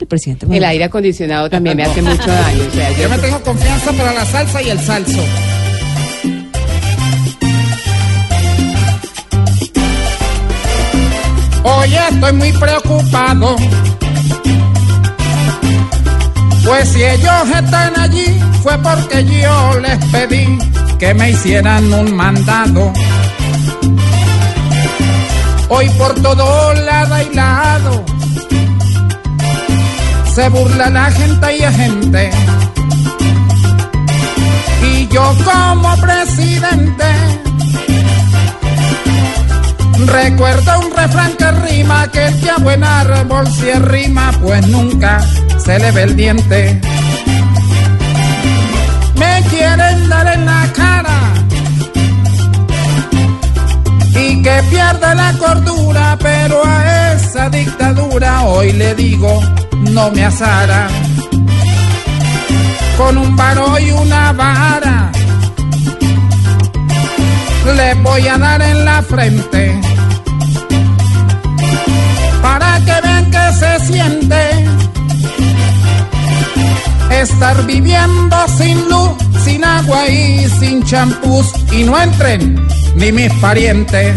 El 0.00 0.06
presidente 0.06 0.46
El 0.50 0.64
aire 0.64 0.84
acondicionado 0.84 1.50
también 1.50 1.76
me 1.76 1.84
hace 1.84 2.00
mucho 2.02 2.26
daño. 2.26 2.62
O 2.68 2.74
sea, 2.74 2.90
Yo 2.92 3.02
yo 3.02 3.08
me 3.08 3.18
tengo 3.18 3.40
confianza 3.42 3.92
para 3.92 4.12
la 4.12 4.24
salsa 4.24 4.62
y 4.62 4.70
el 4.70 4.78
salso. 4.78 5.20
Oye, 11.64 11.98
estoy 12.10 12.32
muy 12.32 12.52
preocupado. 12.52 13.56
Pues 16.64 16.88
si 16.90 17.02
ellos 17.02 17.48
están 17.62 17.98
allí, 17.98 18.40
fue 18.62 18.78
porque 18.78 19.24
yo 19.24 19.80
les 19.80 20.04
pedí 20.06 20.58
que 20.98 21.14
me 21.14 21.30
hicieran 21.30 21.92
un 21.92 22.14
mandado. 22.14 22.92
Hoy 25.70 25.88
por 25.98 26.14
todo 26.22 26.74
lado 26.74 27.16
y 27.22 27.34
lado 27.34 27.57
se 30.38 30.48
burla 30.50 30.88
la 30.90 31.10
gente 31.10 31.56
y 31.56 31.60
gente. 31.60 32.30
Y 34.92 35.08
yo 35.08 35.34
como 35.44 35.96
presidente 35.96 37.06
recuerdo 40.06 40.78
un 40.78 40.96
refrán 40.96 41.32
que 41.36 41.50
rima 41.50 42.06
que 42.12 42.24
el 42.24 42.40
que 42.40 42.50
a 42.50 42.56
buen 42.58 42.84
árbol 42.84 43.48
se 43.48 43.80
rima 43.80 44.30
pues 44.40 44.64
nunca 44.68 45.20
se 45.58 45.76
le 45.80 45.90
ve 45.90 46.02
el 46.04 46.14
diente. 46.14 46.80
Me 49.16 49.42
quieren 49.50 50.08
dar 50.08 50.26
en 50.34 50.46
la 50.46 50.72
cara 50.72 51.18
y 54.14 54.40
que 54.40 54.62
pierda 54.70 55.16
la 55.16 55.32
cordura, 55.32 56.16
pero 56.20 56.64
a 56.64 57.12
esa 57.14 57.50
dictadura 57.50 58.44
hoy 58.44 58.72
le 58.72 58.94
digo 58.94 59.40
no 59.80 60.10
me 60.10 60.24
asara. 60.24 60.88
Con 62.96 63.18
un 63.18 63.36
varo 63.36 63.78
y 63.78 63.90
una 63.92 64.32
vara 64.32 65.12
le 67.74 67.94
voy 67.94 68.26
a 68.26 68.38
dar 68.38 68.62
en 68.62 68.84
la 68.84 69.02
frente 69.02 69.80
para 72.40 72.78
que 72.78 73.06
vean 73.06 73.30
que 73.30 73.52
se 73.58 73.92
siente 73.92 74.68
estar 77.10 77.66
viviendo 77.66 78.36
sin 78.56 78.88
luz, 78.88 79.10
sin 79.44 79.64
agua 79.64 80.08
y 80.08 80.48
sin 80.48 80.82
champús 80.84 81.52
y 81.72 81.84
no 81.84 82.00
entren 82.00 82.66
ni 82.94 83.12
mis 83.12 83.32
parientes. 83.34 84.14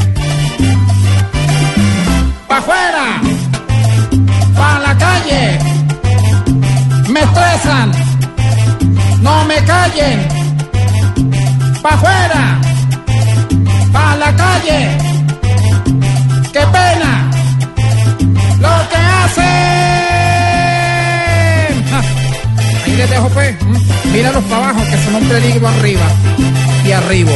Pa' 11.82 11.90
afuera, 11.90 12.60
pa' 13.92 14.16
la 14.16 14.36
calle, 14.36 14.98
qué 16.54 16.60
pena 16.60 17.30
lo 18.60 18.90
que 18.90 18.98
hacen. 19.20 19.46
Ahí 22.86 22.96
les 22.96 23.10
dejo 23.10 23.30
pues, 23.30 23.56
mm, 23.62 24.12
míralos 24.14 24.44
para 24.46 24.70
abajo 24.70 24.82
que 24.90 24.98
son 25.04 25.16
un 25.16 25.28
peligro 25.28 25.68
arriba 25.68 26.08
y 26.86 26.92
arriba. 26.92 27.32